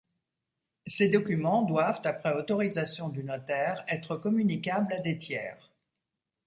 [0.87, 5.71] Ces documents doivent, après autorisation du notaire, être communicables à des tiers.